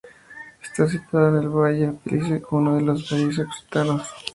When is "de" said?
2.75-2.81